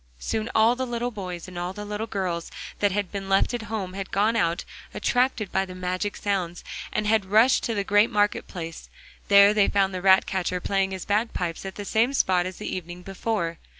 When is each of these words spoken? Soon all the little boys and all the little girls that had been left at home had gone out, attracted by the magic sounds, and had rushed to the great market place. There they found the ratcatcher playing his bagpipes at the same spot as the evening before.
Soon 0.17 0.49
all 0.55 0.75
the 0.75 0.87
little 0.87 1.11
boys 1.11 1.47
and 1.47 1.59
all 1.59 1.73
the 1.73 1.85
little 1.85 2.07
girls 2.07 2.49
that 2.79 2.91
had 2.91 3.11
been 3.11 3.29
left 3.29 3.53
at 3.53 3.61
home 3.61 3.93
had 3.93 4.09
gone 4.09 4.35
out, 4.35 4.65
attracted 4.95 5.51
by 5.51 5.63
the 5.63 5.75
magic 5.75 6.17
sounds, 6.17 6.63
and 6.91 7.05
had 7.05 7.23
rushed 7.25 7.61
to 7.65 7.75
the 7.75 7.83
great 7.83 8.09
market 8.09 8.47
place. 8.47 8.89
There 9.27 9.53
they 9.53 9.67
found 9.67 9.93
the 9.93 10.01
ratcatcher 10.01 10.59
playing 10.59 10.89
his 10.89 11.05
bagpipes 11.05 11.67
at 11.67 11.75
the 11.75 11.85
same 11.85 12.15
spot 12.15 12.47
as 12.47 12.57
the 12.57 12.75
evening 12.75 13.03
before. 13.03 13.59